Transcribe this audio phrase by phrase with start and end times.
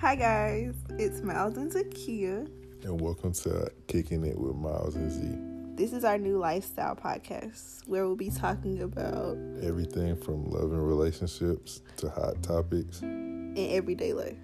[0.00, 2.48] Hi guys, it's Miles and Zakia.
[2.84, 5.76] And welcome to Kicking It with Miles and Z.
[5.76, 10.88] This is our new lifestyle podcast where we'll be talking about everything from love and
[10.88, 14.38] relationships to hot topics in everyday life.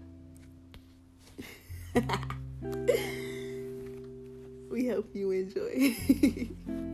[4.70, 5.96] we hope you enjoy.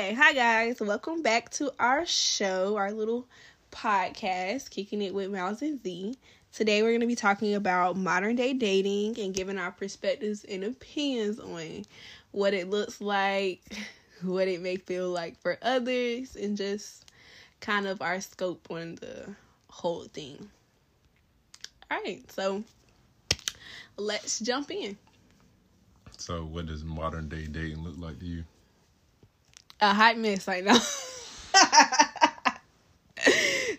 [0.00, 0.80] Okay, hi guys.
[0.80, 3.28] Welcome back to our show, our little
[3.70, 6.16] podcast, Kicking It with Miles and Z.
[6.54, 10.64] Today we're going to be talking about modern day dating and giving our perspectives and
[10.64, 11.84] opinions on
[12.30, 13.60] what it looks like,
[14.22, 17.04] what it may feel like for others, and just
[17.60, 19.34] kind of our scope on the
[19.68, 20.48] whole thing.
[21.90, 22.64] All right, so
[23.98, 24.96] let's jump in.
[26.16, 28.44] So, what does modern day dating look like to you?
[29.80, 30.78] A hot mess right now.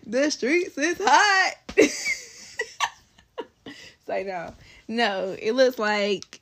[0.06, 1.53] the streets is hot.
[4.06, 4.53] Say no.
[4.88, 6.42] No, it looks like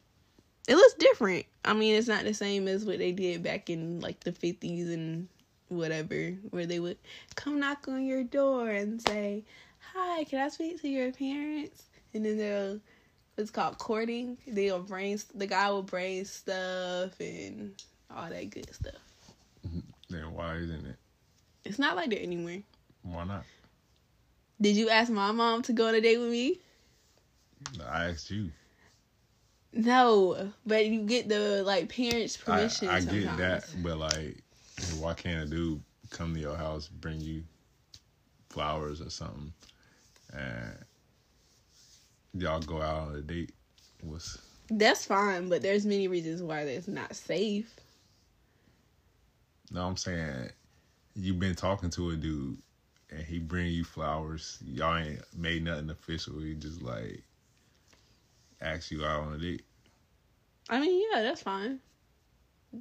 [0.68, 1.46] it looks different.
[1.66, 4.94] I mean, it's not the same as what they did back in like the 50s
[4.94, 5.28] and
[5.68, 6.98] whatever, where they would
[7.36, 9.44] come knock on your door and say,
[9.94, 11.84] Hi, can I speak to your parents?
[12.14, 12.80] And then they'll,
[13.38, 14.38] it's called courting.
[14.48, 17.74] They'll bring, the guy will bring stuff and
[18.16, 18.94] all that good stuff.
[19.68, 19.80] Mm-hmm.
[20.10, 20.96] Then why isn't it?
[21.66, 22.62] It's not like that anymore.
[23.04, 23.44] Why not?
[24.62, 26.60] Did you ask my mom to go on a date with me?
[27.88, 28.52] I asked you.
[29.72, 32.90] No, but you get the like parents' permission.
[32.90, 34.42] I, I get that, but like,
[34.98, 37.44] why can't a dude come to your house, bring you
[38.50, 39.54] flowers or something,
[40.34, 40.76] and
[42.34, 43.52] y'all go out on a date?
[44.02, 44.40] What's
[44.72, 47.76] that's fine, but there's many reasons why that's not safe.
[49.72, 50.50] No, I'm saying
[51.16, 52.58] you've been talking to a dude
[53.12, 54.58] and he bring you flowers.
[54.66, 56.40] Y'all ain't made nothing official.
[56.40, 57.24] He just like
[58.62, 59.64] ask you out on a date.
[60.70, 61.80] I mean, yeah, that's fine.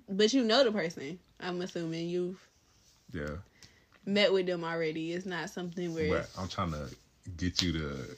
[0.09, 1.19] But you know the person.
[1.41, 2.41] I'm assuming you've
[3.12, 3.37] yeah
[4.05, 5.12] met with them already.
[5.12, 6.19] It's not something where.
[6.19, 6.88] But I'm trying to
[7.37, 8.16] get you to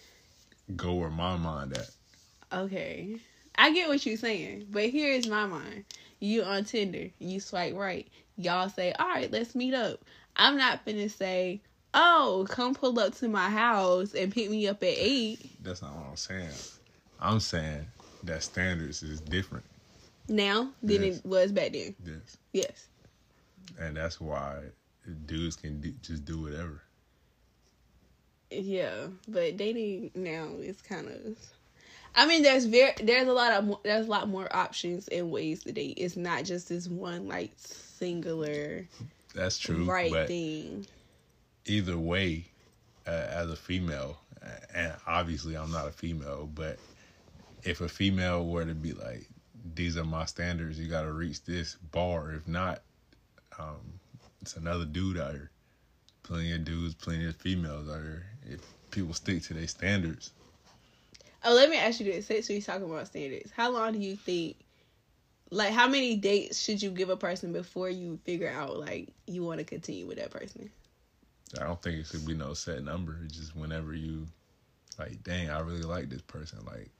[0.77, 1.91] go where my mind at.
[2.53, 3.19] Okay,
[3.61, 5.85] I get what you're saying, but here's my mind.
[6.19, 10.01] You on Tinder, you swipe right, y'all say, all right, let's meet up.
[10.35, 11.61] I'm not finna say,
[11.93, 15.63] oh, come pull up to my house and pick me up at eight.
[15.63, 16.49] That's not what I'm saying.
[17.21, 17.87] I'm saying
[18.23, 19.67] that standards is different
[20.27, 21.19] now than yes.
[21.19, 21.95] it was back then.
[22.03, 22.39] Yes.
[22.53, 22.89] Yes.
[23.79, 24.61] And that's why
[25.27, 26.81] dudes can do, just do whatever.
[28.51, 31.37] Yeah, but dating now is kind of
[32.15, 35.63] I mean, there's very there's a lot of there's a lot more options and ways
[35.65, 35.95] to date.
[35.97, 38.87] It's not just this one like singular.
[39.35, 39.85] That's true.
[39.85, 40.87] Right thing.
[41.67, 42.47] Either way,
[43.07, 44.19] uh, as a female,
[44.75, 46.79] and obviously I'm not a female, but
[47.63, 49.27] if a female were to be like,
[49.75, 50.81] "These are my standards.
[50.81, 52.33] You got to reach this bar.
[52.33, 52.83] If not,
[53.59, 54.01] um,
[54.41, 55.51] it's another dude out here.
[56.23, 58.27] Plenty of dudes, plenty of females out here.
[58.49, 58.61] If
[58.91, 60.33] people stick to their standards."
[61.45, 64.17] Oh, let me ask you this: since we're talking about standards, how long do you
[64.17, 64.57] think?
[65.51, 69.43] Like, how many dates should you give a person before you figure out like you
[69.43, 70.71] want to continue with that person?
[71.59, 73.17] I don't think it should be no set number.
[73.25, 74.29] It's just whenever you,
[74.99, 76.61] like, dang, I really like this person.
[76.65, 76.91] Like,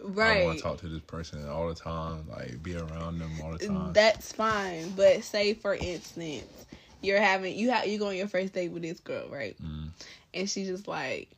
[0.00, 0.42] right.
[0.42, 2.28] I want to talk to this person all the time.
[2.28, 3.92] Like, be around them all the time.
[3.92, 4.90] That's fine.
[4.90, 6.66] But say, for instance,
[7.00, 9.56] you're having you have you go on your first date with this girl, right?
[9.62, 9.90] Mm.
[10.34, 11.30] And she's just like,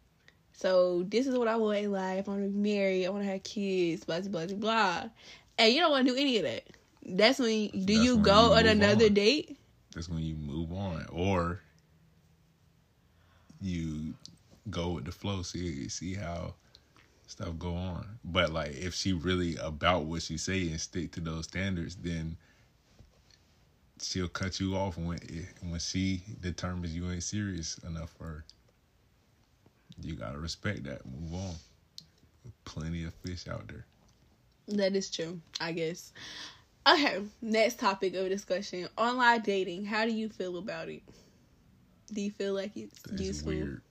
[0.61, 2.29] so this is what I want in life.
[2.29, 3.07] I want to be married.
[3.07, 4.05] I want to have kids.
[4.05, 5.05] Blah blah blah blah.
[5.59, 6.65] And you don't want to do any of that.
[7.03, 9.15] That's when you, do That's you go you on another on.
[9.15, 9.57] date?
[9.95, 11.61] That's when you move on, or
[13.63, 14.13] you
[14.69, 15.41] go with the flow.
[15.41, 16.53] See see how
[17.27, 18.07] stuff go on.
[18.23, 22.37] But like, if she really about what she say and stick to those standards, then
[23.99, 25.19] she'll cut you off when
[25.63, 28.45] when she determines you ain't serious enough for her
[30.03, 31.03] you gotta respect that.
[31.07, 31.55] Move on.
[32.65, 33.85] Plenty of fish out there.
[34.69, 36.13] That is true, I guess.
[36.87, 39.85] Okay, next topic of discussion: online dating.
[39.85, 41.03] How do you feel about it?
[42.13, 43.53] Do you feel like it's, it's useful?
[43.53, 43.83] Weird.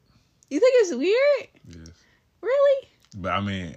[0.49, 1.47] You think it's weird?
[1.67, 1.95] Yes.
[2.41, 2.87] Really?
[3.15, 3.75] But I mean,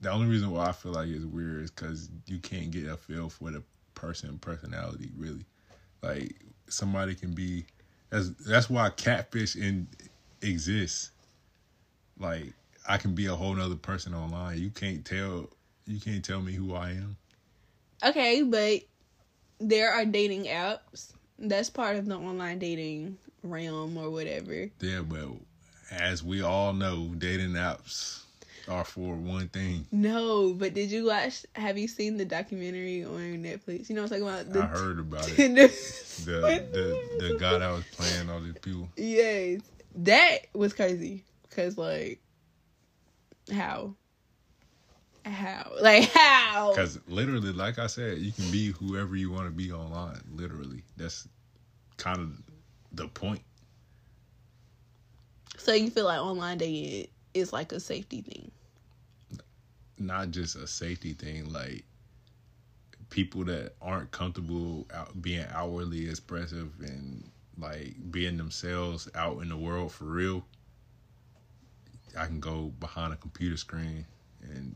[0.00, 2.96] the only reason why I feel like it's weird is because you can't get a
[2.96, 3.62] feel for the
[3.94, 5.10] person personality.
[5.16, 5.44] Really,
[6.02, 6.36] like
[6.68, 7.66] somebody can be.
[8.10, 9.86] That's that's why catfish in
[10.42, 11.10] exists.
[12.18, 12.52] Like
[12.88, 14.58] I can be a whole nother person online.
[14.58, 15.48] You can't tell
[15.86, 17.16] you can't tell me who I am.
[18.04, 18.80] Okay, but
[19.58, 24.70] there are dating apps That's part of the online dating realm or whatever.
[24.80, 25.28] Yeah, but
[25.90, 28.22] as we all know, dating apps
[28.68, 29.86] are for one thing.
[29.90, 31.46] No, but did you watch?
[31.54, 33.88] Have you seen the documentary on Netflix?
[33.88, 34.52] You know what I'm talking about?
[34.52, 35.72] The I heard about it.
[36.24, 38.88] The the the guy that was playing all these people.
[38.96, 39.60] yes,
[39.96, 41.24] that was crazy.
[41.50, 42.20] Cause like,
[43.52, 43.94] how?
[45.24, 45.72] How?
[45.80, 46.70] Like how?
[46.70, 50.20] Because literally, like I said, you can be whoever you want to be online.
[50.30, 51.28] Literally, that's
[51.96, 52.30] kind of
[52.92, 53.42] the point.
[55.56, 58.50] So you feel like online dating is like a safety thing?
[59.98, 61.84] Not just a safety thing, like
[63.10, 69.56] people that aren't comfortable out being outwardly expressive and like being themselves out in the
[69.56, 70.44] world for real.
[72.16, 74.06] I can go behind a computer screen
[74.42, 74.74] and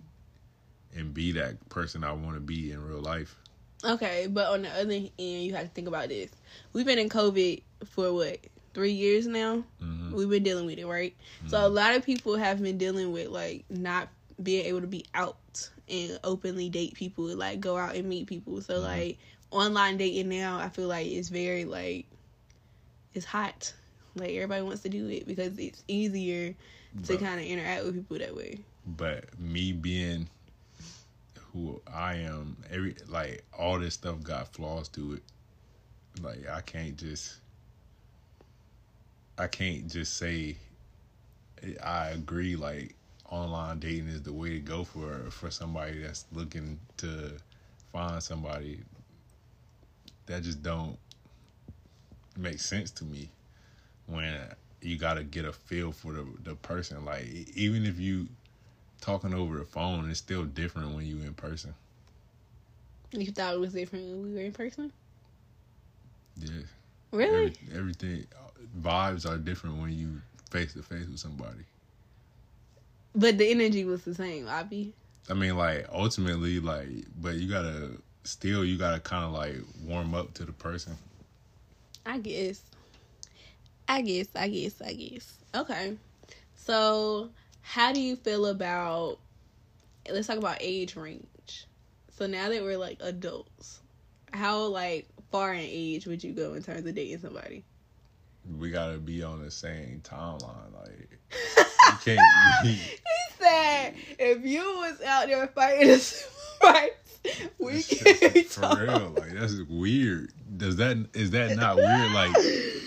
[0.95, 3.37] and be that person I want to be in real life.
[3.85, 6.31] Okay, but on the other end, you have to think about this.
[6.73, 8.39] We've been in COVID for what
[8.75, 9.65] three years now.
[9.81, 11.15] hmm We've been dealing with it, right?
[11.47, 14.09] So a lot of people have been dealing with like not
[14.43, 15.37] being able to be out
[15.89, 18.61] and openly date people, like go out and meet people.
[18.61, 18.83] So Mhm.
[18.83, 19.19] like
[19.51, 22.07] online dating now, I feel like it's very like
[23.15, 23.73] it's hot.
[24.15, 26.55] Like everybody wants to do it because it's easier
[27.05, 28.61] to kind of interact with people that way.
[28.87, 30.29] but me being
[31.53, 35.23] who I am, every like all this stuff got flaws to it.
[36.23, 37.41] Like I can't just
[39.39, 40.57] I can't just say
[41.83, 42.95] I agree like
[43.31, 47.33] online dating is the way to go for for somebody that's looking to
[47.93, 48.81] find somebody
[50.27, 50.99] that just don't
[52.37, 53.29] make sense to me
[54.07, 54.39] when
[54.81, 57.25] you got to get a feel for the the person like
[57.55, 58.29] even if you
[59.01, 61.75] talking over the phone it's still different when you in person
[63.13, 64.93] You thought it was different when we were in person?
[66.41, 66.63] yeah
[67.13, 67.53] Really?
[67.71, 68.27] Every- everything
[68.81, 71.65] vibes are different when you face to face with somebody
[73.15, 74.95] But the energy was the same, Abby.
[75.31, 76.89] i mean like ultimately like
[77.21, 77.91] but you gotta
[78.25, 80.97] still you gotta kind of like warm up to the person
[82.05, 82.63] I guess.
[83.89, 85.39] I guess, I guess, I guess.
[85.55, 85.97] Okay.
[86.55, 89.19] So, how do you feel about
[90.11, 91.67] let's talk about age range.
[92.11, 93.81] So now that we're like adults,
[94.33, 97.65] how like far in age would you go in terms of dating somebody?
[98.59, 101.21] we gotta be on the same timeline like
[101.57, 102.21] you can't
[102.67, 102.77] he
[103.39, 107.02] said if you was out there fighting a civil rights,
[107.59, 108.79] we can for talk.
[108.81, 112.33] real like that's weird does that is that not weird like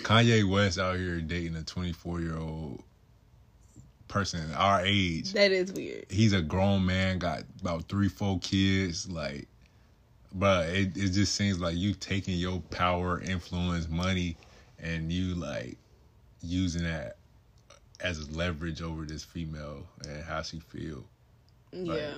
[0.02, 2.82] kanye west out here dating a 24 year old
[4.08, 6.06] person our age That is weird.
[6.10, 9.48] he's a grown man got about three four kids like
[10.34, 14.36] but it, it just seems like you taking your power influence money
[14.78, 15.78] and you like
[16.42, 17.16] using that
[18.00, 21.02] as leverage over this female and how she feel
[21.72, 22.12] Yeah.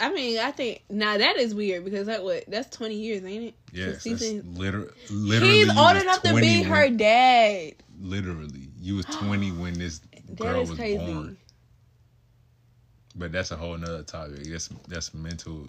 [0.00, 3.44] I mean, I think now that is weird because that what that's twenty years, ain't
[3.44, 3.54] it?
[3.72, 7.74] yes liter- literally He's old enough to be when- her dad.
[8.00, 10.00] literally you was 20 when this
[10.36, 10.98] girl was crazy.
[10.98, 11.36] born
[13.16, 15.66] but that's a whole nother topic that's that's mental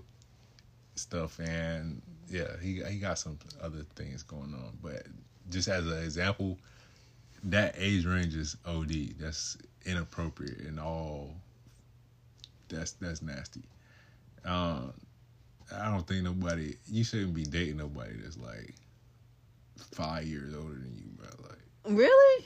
[0.96, 5.04] stuff and yeah he he got some other things going on but
[5.50, 6.58] just as an example
[7.44, 11.32] that age range is od that's inappropriate and all
[12.70, 13.62] that's that's nasty
[14.46, 14.94] um
[15.76, 18.76] i don't think nobody you shouldn't be dating nobody that's like
[19.78, 22.46] five years older than you bro like Really?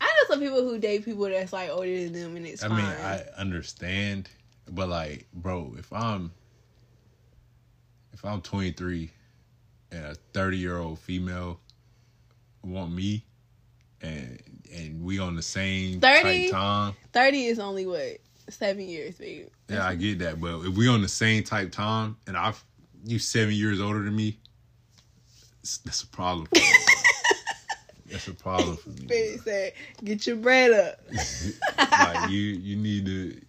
[0.00, 2.68] I know some people who date people that's like older than them, and it's I
[2.68, 2.76] fine.
[2.76, 4.28] mean, I understand,
[4.70, 6.32] but like, bro, if I'm
[8.12, 9.10] if I'm 23
[9.92, 11.60] and a 30 year old female
[12.62, 13.24] want me,
[14.02, 14.38] and
[14.72, 16.50] and we on the same 30?
[16.50, 18.18] time, Thirty is only what
[18.50, 19.48] seven years, babe.
[19.68, 20.40] yeah, I get that.
[20.40, 22.52] But if we on the same type time, and I
[23.04, 24.38] you seven years older than me,
[25.84, 26.46] that's a problem.
[26.46, 26.62] For me.
[28.10, 29.06] that's a problem for me.
[29.06, 29.72] Baby said,
[30.04, 31.00] "Get your bread up."
[31.90, 33.40] like you you need to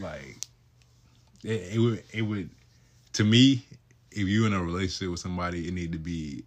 [0.00, 0.36] like
[1.44, 2.50] it, it would it would
[3.14, 3.64] to me
[4.10, 6.44] if you in a relationship with somebody it need to be,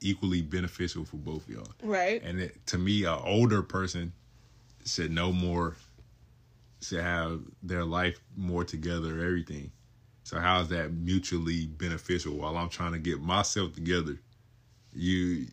[0.00, 2.22] equally beneficial for both of y'all Right.
[2.22, 4.12] and it, to me an older person
[4.86, 5.76] should know more
[6.82, 9.70] should have their life more together everything.
[10.24, 12.34] So how is that mutually beneficial?
[12.34, 14.18] While i'm trying to get myself together
[14.94, 15.46] you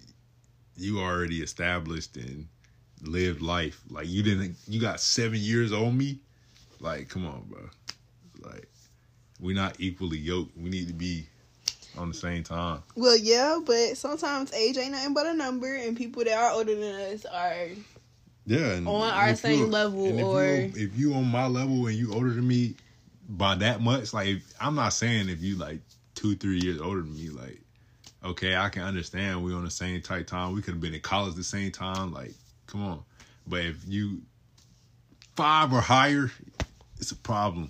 [0.75, 2.47] you already established and
[3.01, 3.81] lived life.
[3.89, 6.19] Like you didn't you got seven years on me?
[6.79, 7.69] Like come on bro.
[8.41, 8.69] Like
[9.39, 10.57] we're not equally yoked.
[10.57, 11.25] We need to be
[11.97, 12.81] on the same time.
[12.95, 16.75] Well, yeah, but sometimes age ain't nothing but a number, and people that are older
[16.75, 17.67] than us are
[18.49, 21.85] Yeah, and on our same level, and if or you, if you on my level
[21.85, 22.73] and you older than me
[23.29, 25.81] by that much, like if, I'm not saying if you like
[26.15, 27.61] two three years older than me, like
[28.25, 30.55] okay, I can understand we on the same type time.
[30.55, 32.11] We could have been in college the same time.
[32.11, 32.33] Like,
[32.65, 33.03] come on,
[33.45, 34.23] but if you
[35.35, 36.31] five or higher,
[36.97, 37.69] it's a problem.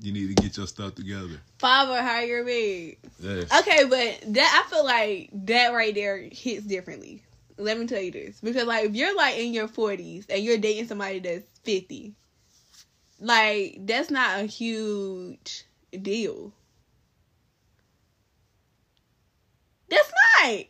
[0.00, 1.38] You need to get your stuff together.
[1.58, 2.96] five or higher, big.
[3.20, 3.52] Yes.
[3.60, 7.22] Okay, but that I feel like that right there hits differently.
[7.58, 10.58] Let me tell you this, because like if you're like in your forties and you're
[10.58, 12.14] dating somebody that's fifty,
[13.20, 15.64] like that's not a huge
[16.02, 16.52] deal.
[19.88, 20.64] That's not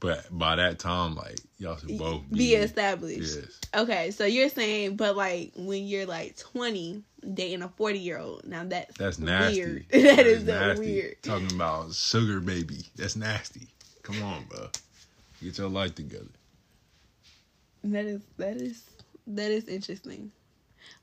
[0.00, 3.36] But by that time, like y'all should both be be, established.
[3.36, 3.60] Yes.
[3.74, 7.02] Okay, so you're saying, but like when you're like twenty
[7.32, 9.60] dating a forty year old, now that's That's nasty.
[9.62, 9.86] Weird.
[9.90, 10.80] that is so nasty.
[10.80, 11.22] weird.
[11.22, 12.86] Talking about sugar baby.
[12.96, 13.68] That's nasty.
[14.02, 14.68] Come on, bro.
[15.44, 16.24] Get your life together.
[17.82, 18.82] That is that is
[19.26, 20.32] that is interesting.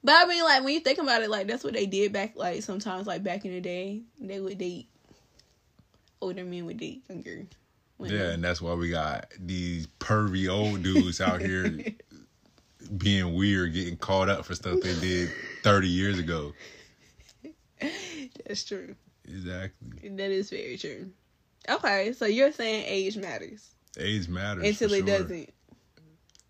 [0.03, 2.35] But I mean, like when you think about it, like that's what they did back,
[2.35, 4.87] like sometimes, like back in the day, they would date
[6.21, 7.45] older men would date younger.
[7.99, 8.17] women.
[8.17, 11.77] Yeah, and that's why we got these pervy old dudes out here
[12.97, 15.29] being weird, getting caught up for stuff they did
[15.61, 16.53] 30 years ago.
[18.47, 18.95] that's true.
[19.25, 20.09] Exactly.
[20.09, 21.11] That is very true.
[21.69, 24.65] Okay, so you're saying age matters Age matters.
[24.65, 25.49] until it doesn't.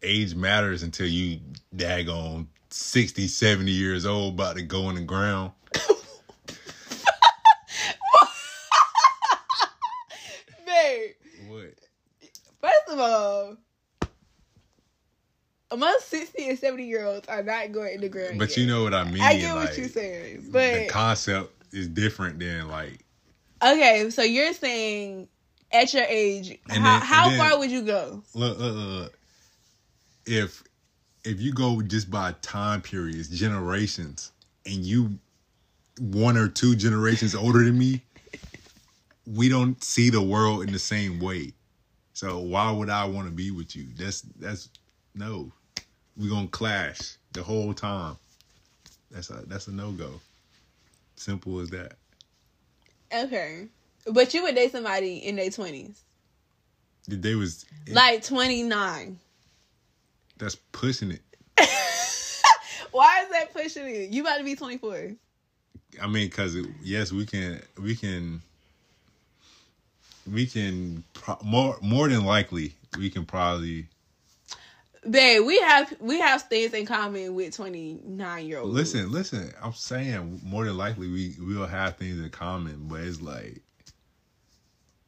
[0.03, 1.39] Age matters until you
[1.75, 5.51] daggone 60, 70 years old, about to go in the ground.
[10.65, 11.11] Babe,
[11.47, 11.73] What?
[12.61, 13.57] first of all,
[15.77, 18.37] most sixty and seventy year olds are not going in the ground.
[18.37, 18.57] But yet.
[18.57, 19.21] you know what I mean.
[19.21, 23.05] I get what you're saying, But the concept is different than like
[23.63, 24.09] okay.
[24.09, 25.29] So you're saying
[25.73, 28.23] at your age, And how, then- how then- far would you go?
[28.33, 29.17] look, look, look, look.
[30.25, 30.63] if
[31.23, 34.31] if you go just by time periods, generations,
[34.65, 35.19] and you
[35.99, 38.01] one or two generations older than me,
[39.27, 41.53] we don't see the world in the same way.
[42.13, 43.87] So why would I want to be with you?
[43.97, 44.69] That's that's
[45.15, 45.51] no.
[46.17, 48.17] We're gonna clash the whole time.
[49.11, 50.19] That's a that's a no go.
[51.15, 51.93] Simple as that.
[53.13, 53.67] Okay,
[54.09, 56.01] but you would date somebody in their twenties,
[57.07, 59.19] They was like twenty nine.
[60.37, 61.21] that's pushing it.
[62.91, 64.09] Why is that pushing it?
[64.09, 65.11] You about to be twenty four.
[66.01, 68.41] I mean, because yes, we can, we can,
[70.31, 73.87] we can pro- more more than likely we can probably
[75.09, 78.73] Babe, we have we have things in common with twenty nine year olds.
[78.73, 79.11] listen.
[79.11, 83.61] Listen, I'm saying more than likely we we'll have things in common, but it's like,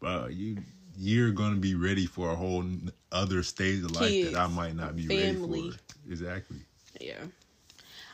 [0.04, 0.58] bro, you
[0.98, 2.64] you're gonna be ready for a whole
[3.12, 5.62] other stage of life Kids, that I might not be family.
[5.62, 6.12] ready for.
[6.12, 6.58] Exactly.
[7.00, 7.24] Yeah.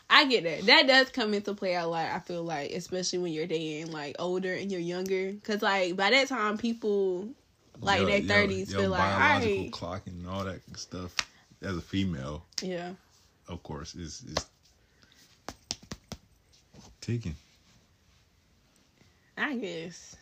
[0.08, 0.66] I get that.
[0.66, 4.16] That does come into play a lot, I feel like, especially when you're dating like
[4.18, 5.34] older and you're younger.
[5.44, 7.28] Cause like by that time people
[7.80, 9.72] like their thirties feel like, all biological right.
[9.72, 11.14] clock and all that stuff.
[11.62, 12.92] As a female, Yeah.
[13.48, 14.46] of course, is is
[17.02, 17.34] ticking.
[19.36, 20.16] I guess.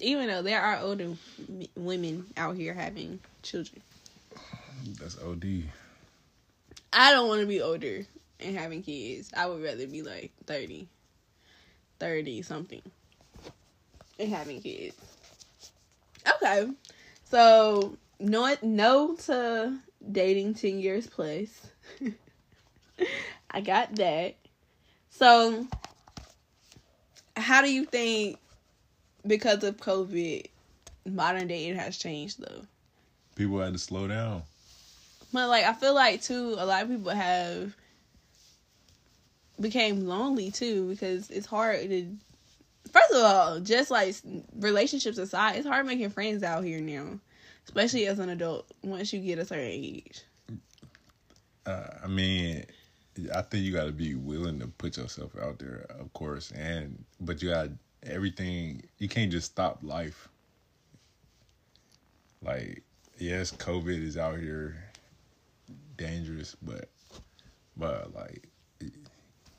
[0.00, 1.14] Even though there are older
[1.76, 3.82] women out here having children.
[5.00, 5.64] That's OD.
[6.92, 8.06] I don't want to be older
[8.40, 9.30] and having kids.
[9.36, 10.86] I would rather be like 30,
[11.98, 12.82] 30 something
[14.18, 14.96] and having kids.
[16.36, 16.68] Okay.
[17.24, 19.78] So, no, no to
[20.10, 21.70] dating 10 years plus.
[23.50, 24.36] I got that.
[25.10, 25.66] So,
[27.36, 28.38] how do you think,
[29.28, 30.46] because of COVID,
[31.06, 32.62] modern dating has changed though?
[33.36, 34.42] People had to slow down.
[35.32, 37.74] But like I feel like too, a lot of people have
[39.60, 42.16] became lonely too because it's hard to.
[42.90, 44.16] First of all, just like
[44.58, 47.20] relationships aside, it's hard making friends out here now,
[47.66, 48.66] especially as an adult.
[48.82, 50.22] Once you get a certain age,
[51.66, 52.64] Uh, I mean,
[53.34, 57.04] I think you got to be willing to put yourself out there, of course, and
[57.20, 57.68] but you got
[58.08, 58.82] everything.
[58.98, 60.28] You can't just stop life.
[62.42, 62.82] Like,
[63.18, 64.76] yes, COVID is out here
[65.96, 66.88] dangerous, but
[67.76, 68.48] but like,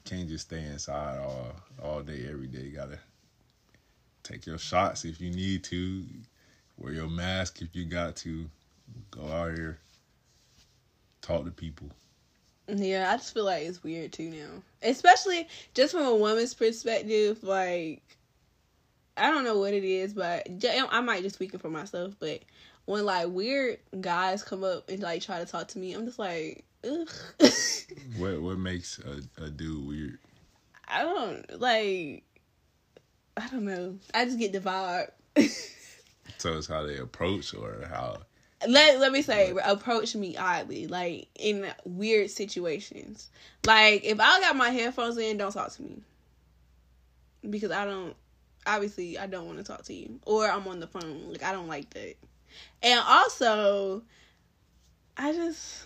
[0.06, 1.54] can't just stay inside all
[1.84, 2.62] all day every day.
[2.62, 3.00] You gotta
[4.24, 6.06] take your shots if you need to.
[6.78, 8.50] Wear your mask if you got to.
[9.12, 9.78] Go out here.
[11.22, 11.90] Talk to people.
[12.68, 17.44] yeah, I just feel like it's weird too now, especially just from a woman's perspective.
[17.44, 18.02] Like,
[19.20, 20.48] I don't know what it is, but
[20.92, 22.14] I might just speak it for myself.
[22.20, 22.42] But
[22.86, 26.20] when like weird guys come up and like try to talk to me, I'm just
[26.20, 27.10] like, ugh.
[28.18, 30.20] what what makes a, a dude weird?
[30.88, 32.24] I don't like.
[33.38, 33.98] I don't know.
[34.14, 35.12] I just get the vibe.
[36.38, 38.18] so it's how they approach or how.
[38.68, 39.70] Let let me say what?
[39.70, 43.30] approach me oddly, like in weird situations.
[43.66, 46.02] Like if I got my headphones in, don't talk to me
[47.50, 48.16] because I don't.
[48.70, 51.32] Obviously, I don't want to talk to you, or I'm on the phone.
[51.32, 52.16] Like I don't like that.
[52.84, 54.04] And also,
[55.18, 55.84] I just,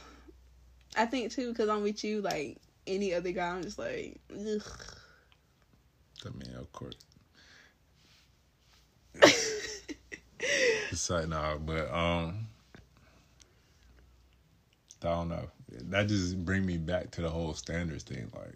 [0.98, 2.22] I think too because I'm with you.
[2.22, 4.62] Like any other guy, I'm just like, ugh.
[6.26, 6.96] I mean, of course.
[10.92, 12.48] it's like nah, but um,
[15.02, 15.50] I don't know.
[15.70, 18.30] That just bring me back to the whole standards thing.
[18.36, 18.56] Like,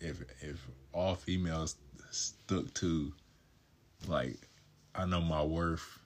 [0.00, 0.56] if if
[0.92, 1.76] all females
[2.10, 3.12] stuck to,
[4.06, 4.48] like,
[4.94, 6.00] I know my worth.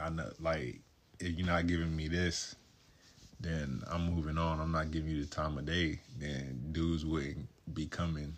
[0.00, 0.80] I know, like,
[1.20, 2.56] if you're not giving me this,
[3.40, 4.60] then I'm moving on.
[4.60, 6.00] I'm not giving you the time of day.
[6.18, 8.36] Then dudes wouldn't be coming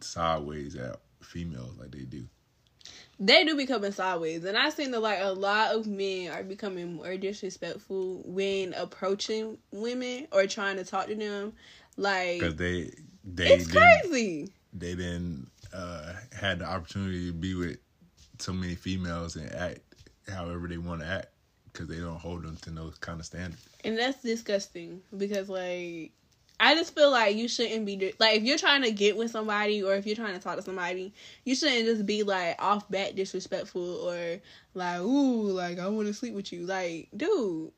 [0.00, 2.24] sideways at females like they do.
[3.20, 6.94] They do becoming sideways, and I've seen that like a lot of men are becoming
[6.94, 11.52] more disrespectful when approaching women or trying to talk to them.
[11.96, 12.90] Like, because they,
[13.24, 14.52] they, it's crazy.
[14.72, 17.78] They didn't uh, had the opportunity to be with
[18.38, 19.80] so many females and act
[20.28, 21.28] however they want to act
[21.72, 23.66] because they don't hold them to those kind of standards.
[23.84, 26.12] And that's disgusting because like
[26.60, 29.82] I just feel like you shouldn't be like if you're trying to get with somebody
[29.82, 31.12] or if you're trying to talk to somebody,
[31.44, 34.40] you shouldn't just be like off bat disrespectful or
[34.74, 36.66] like ooh like I want to sleep with you.
[36.66, 37.72] Like, dude,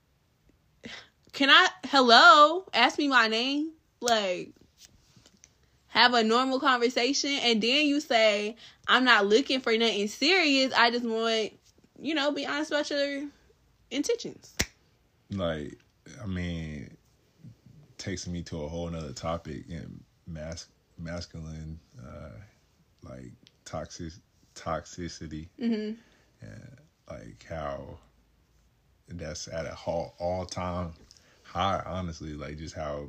[1.32, 4.52] can I hello ask me my name like
[5.94, 8.56] have a normal conversation and then you say
[8.88, 10.72] I'm not looking for nothing serious.
[10.74, 11.52] I just want
[11.98, 13.28] you know be honest about your
[13.90, 14.54] intentions.
[15.30, 15.78] Like,
[16.22, 16.96] I mean,
[17.96, 20.66] takes me to a whole nother topic and mas-
[20.98, 22.30] masculine, uh,
[23.02, 23.30] like
[23.64, 24.12] toxic
[24.56, 25.94] toxicity, mm-hmm.
[26.40, 26.76] and
[27.08, 27.98] like how
[29.08, 30.92] that's at a all all time
[31.44, 31.82] high.
[31.86, 33.08] Honestly, like just how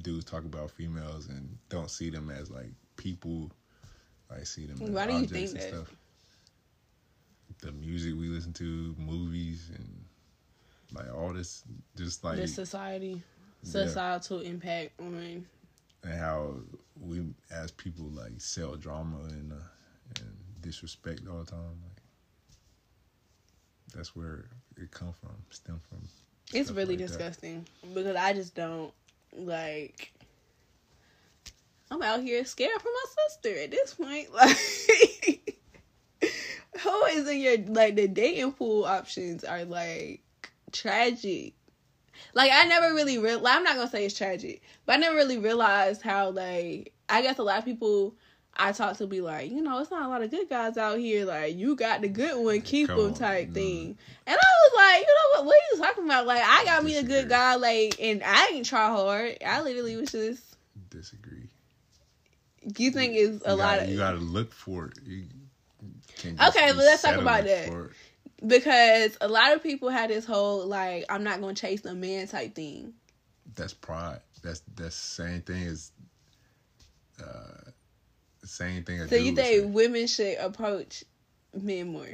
[0.00, 3.50] dudes talk about females and don't see them as like people.
[4.30, 4.92] I see them.
[4.92, 5.68] Why do you think that?
[5.68, 5.94] Stuff.
[7.60, 10.04] The music we listen to, movies, and
[10.94, 11.62] like all this,
[11.96, 13.22] just like the society,
[13.62, 14.50] societal yeah.
[14.50, 15.44] impact on,
[16.04, 16.54] and how
[17.00, 19.56] we as people like sell drama and uh,
[20.20, 21.82] and disrespect all the time.
[21.82, 22.02] Like
[23.94, 26.00] that's where it come from, stem from.
[26.52, 27.94] It's really like disgusting that.
[27.94, 28.92] because I just don't
[29.32, 30.12] like.
[31.90, 34.28] I'm out here scared for my sister at this point.
[36.22, 36.30] Like,
[36.82, 40.22] who is in your like the dating pool options are like
[40.72, 41.54] tragic.
[42.34, 43.44] Like I never really real.
[43.46, 47.38] I'm not gonna say it's tragic, but I never really realized how like I guess
[47.38, 48.14] a lot of people
[48.56, 50.98] I talk to be like, you know, it's not a lot of good guys out
[50.98, 51.24] here.
[51.24, 53.98] Like you got the good one, keep Come them type on, thing.
[54.26, 55.46] And I was like, you know what?
[55.46, 56.26] What are you talking about?
[56.26, 56.92] Like I got Disagree.
[56.92, 59.38] me a good guy, like, and I didn't try hard.
[59.46, 60.42] I literally was just
[60.90, 61.48] disagree.
[62.76, 64.98] You think is a you lot gotta, of you got to look for it.
[65.06, 65.24] You
[66.24, 67.90] okay, but let's talk about that
[68.46, 72.26] because a lot of people had this whole like I'm not gonna chase a man
[72.26, 72.94] type thing.
[73.54, 74.20] That's pride.
[74.42, 75.92] That's that's the same thing as
[77.22, 77.70] uh
[78.50, 79.06] same thing.
[79.08, 81.04] So you think women should approach
[81.54, 82.06] men more?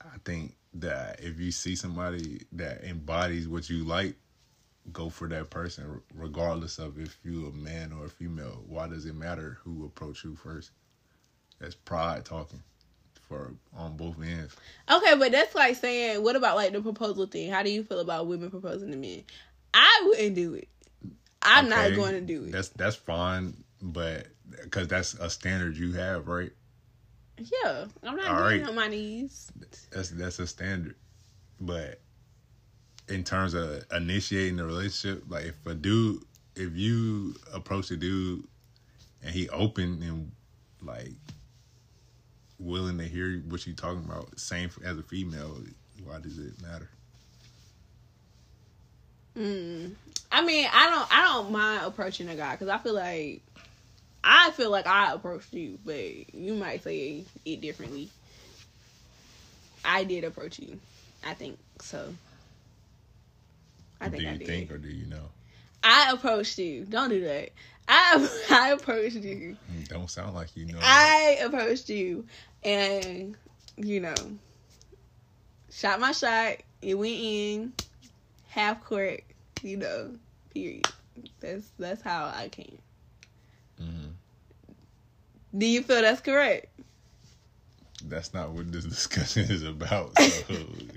[0.00, 4.14] I think that if you see somebody that embodies what you like,
[4.92, 8.62] go for that person, regardless of if you're a man or a female.
[8.66, 10.70] Why does it matter who approach you first?
[11.60, 12.62] That's pride talking
[13.28, 14.56] for on both ends.
[14.90, 17.50] Okay, but that's like saying, what about like the proposal thing?
[17.50, 19.24] How do you feel about women proposing to men?
[19.74, 20.68] I wouldn't do it.
[21.42, 22.52] I'm okay, not going to do it.
[22.52, 24.26] That's that's fine, but
[24.62, 26.52] because that's a standard you have, right?
[27.38, 28.68] Yeah, I'm not All getting right.
[28.68, 29.52] on my knees.
[29.92, 30.96] That's that's a standard,
[31.60, 32.00] but
[33.08, 36.22] in terms of initiating the relationship, like if a dude,
[36.56, 38.44] if you approach a dude
[39.22, 40.32] and he open and
[40.82, 41.12] like
[42.58, 45.58] willing to hear what you talking about, same as a female,
[46.04, 46.90] why does it matter?
[49.36, 49.92] Mm.
[50.32, 53.42] I mean, I don't, I don't mind approaching a guy because I feel like,
[54.30, 58.10] I feel like I approached you, but you might say it differently.
[59.82, 60.78] I did approach you,
[61.26, 62.12] I think so.
[64.02, 64.46] I think do you I did.
[64.46, 65.30] think or do you know?
[65.82, 66.84] I approached you.
[66.84, 67.50] Don't do that.
[67.88, 69.56] I I approached you.
[69.88, 70.78] Don't sound like you know.
[70.82, 72.26] I approached you,
[72.62, 73.34] and
[73.78, 74.14] you know,
[75.70, 76.56] shot my shot.
[76.82, 77.72] It went in
[78.50, 79.22] half court.
[79.62, 80.10] You know,
[80.52, 80.86] period.
[81.40, 82.78] That's that's how I came.
[83.80, 84.07] Mhm.
[85.56, 86.66] Do you feel that's correct?
[88.04, 90.18] That's not what this discussion is about.
[90.18, 90.44] So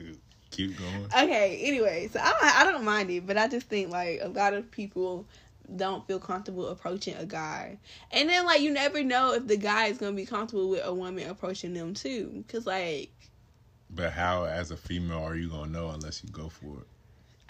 [0.52, 1.06] keep going.
[1.06, 1.62] Okay.
[1.64, 4.54] Anyway, so I don't, I don't mind it, but I just think like a lot
[4.54, 5.26] of people
[5.76, 7.80] don't feel comfortable approaching a guy,
[8.12, 10.94] and then like you never know if the guy is gonna be comfortable with a
[10.94, 13.12] woman approaching them too, because like
[13.90, 16.88] But how, as a female, are you gonna know unless you go for it?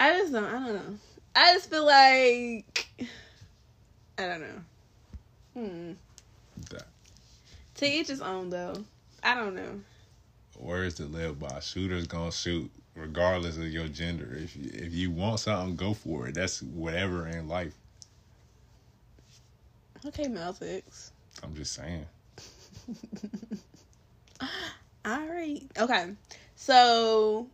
[0.00, 0.44] I just don't.
[0.44, 0.98] I don't know.
[1.34, 2.86] I just feel like
[4.18, 4.62] I don't know.
[5.54, 5.92] Hmm.
[6.70, 6.91] That
[7.76, 8.84] To each his own, though.
[9.22, 9.80] I don't know.
[10.84, 11.60] is it live by?
[11.60, 14.34] Shooters gonna shoot regardless of your gender.
[14.34, 16.34] If you, if you want something, go for it.
[16.34, 17.74] That's whatever in life.
[20.04, 21.10] Okay, Malfix.
[21.42, 22.06] I'm just saying.
[25.04, 25.62] All right.
[25.78, 26.10] Okay.
[26.56, 27.46] So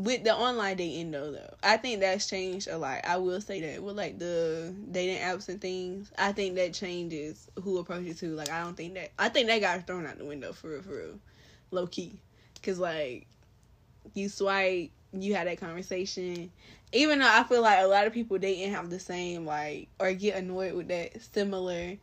[0.00, 3.00] with the online dating though though, I think that's changed a lot.
[3.04, 7.50] I will say that with like the dating apps and things, I think that changes
[7.62, 8.28] who approaches who.
[8.28, 10.82] Like I don't think that I think that got thrown out the window for real,
[10.82, 11.18] for real,
[11.70, 12.18] low key.
[12.62, 13.26] Cause like
[14.14, 16.50] you swipe, you had that conversation.
[16.92, 20.12] Even though I feel like a lot of people dating have the same like or
[20.14, 21.98] get annoyed with that similar.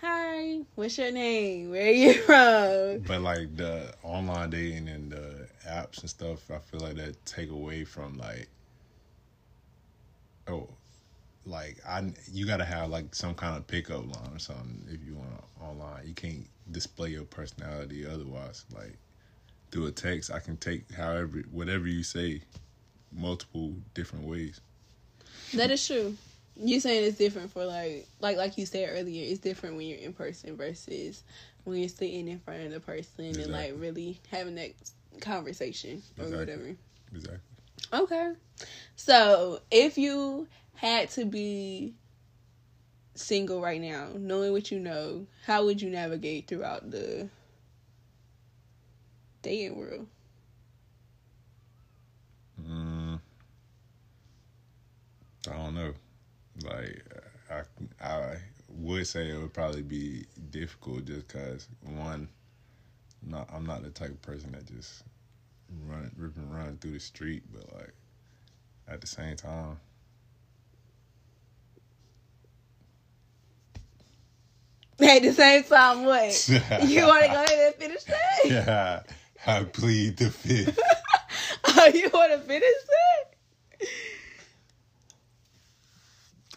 [0.00, 1.70] Hi, what's your name?
[1.70, 3.00] Where are you from?
[3.06, 5.39] But like the online dating and the
[5.70, 8.48] apps and stuff, I feel like that take away from like,
[10.48, 10.68] oh,
[11.46, 15.14] like I you gotta have like some kind of pickup line or something if you
[15.14, 16.06] want online.
[16.06, 18.64] You can't display your personality otherwise.
[18.74, 18.98] Like
[19.70, 22.42] through a text, I can take however whatever you say,
[23.12, 24.60] multiple different ways.
[25.54, 26.16] That is true.
[26.56, 29.98] You saying it's different for like like like you said earlier, it's different when you're
[29.98, 31.22] in person versus
[31.64, 34.72] when you're sitting in front of the person and like really having that
[35.20, 36.38] conversation or Exactly.
[36.38, 36.76] whatever.
[37.12, 37.38] Exactly.
[37.92, 38.32] Okay.
[38.96, 41.94] So if you had to be
[43.14, 47.28] single right now, knowing what you know, how would you navigate throughout the
[49.42, 50.06] dating world?
[52.60, 53.18] Mm,
[55.48, 55.92] I don't know.
[56.64, 57.02] Like
[57.50, 57.62] I,
[58.04, 58.36] I
[58.68, 62.28] would say it would probably be difficult just because one,
[63.22, 65.02] not I'm not the type of person that just
[65.86, 67.94] run rip and run through the street, but like
[68.88, 69.78] at the same time,
[75.02, 76.48] At the same time, what?
[76.86, 78.38] you want to go ahead and finish that?
[78.44, 79.02] yeah,
[79.46, 80.78] I plead the fifth.
[81.72, 82.74] Oh, you want to finish
[83.80, 83.88] that?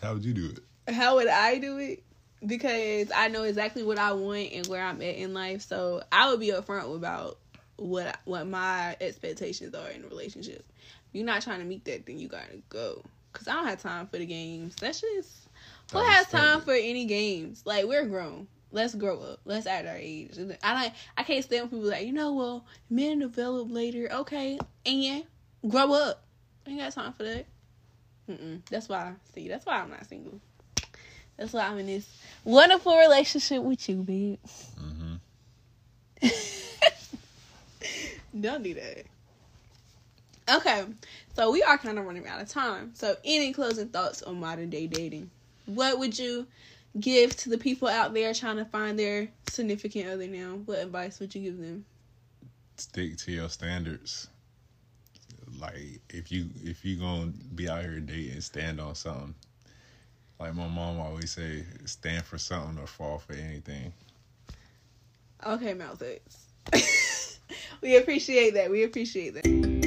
[0.02, 0.94] How would you do it?
[0.94, 2.04] How would I do it?
[2.46, 6.30] Because I know exactly what I want and where I'm at in life, so I
[6.30, 7.38] would be upfront about
[7.78, 10.66] what what my expectations are in a relationship.
[11.08, 13.02] If you're not trying to meet that, then you gotta go.
[13.32, 14.76] Cause I don't have time for the games.
[14.76, 15.32] That's just
[15.92, 17.64] who has time for any games?
[17.66, 18.48] Like we're grown.
[18.72, 19.40] Let's grow up.
[19.46, 20.38] Let's act our age.
[20.64, 24.10] I like I can't stand people like you know well men develop later.
[24.12, 25.24] Okay, and
[25.68, 26.24] grow up.
[26.66, 27.46] I ain't got time for that.
[28.30, 28.62] Mm-mm.
[28.70, 29.14] That's why.
[29.34, 30.40] See, that's why I'm not single.
[31.38, 32.08] That's why I'm in this
[32.44, 34.40] wonderful relationship with you, babe.
[34.78, 35.16] hmm
[38.40, 39.06] Don't do that.
[40.50, 40.86] Okay,
[41.36, 42.92] so we are kind of running out of time.
[42.96, 45.30] So, any closing thoughts on modern day dating?
[45.66, 46.48] What would you
[47.00, 50.60] give to the people out there trying to find their significant other now?
[50.66, 51.86] What advice would you give them?
[52.78, 54.28] stick to your standards.
[55.60, 59.36] Like if you if you gonna be out here dating, stand on something.
[60.40, 63.94] Like my mom always say, stand for something or fall for anything.
[65.46, 66.02] Okay, mouth
[67.82, 68.72] we appreciate that.
[68.72, 69.83] We appreciate that.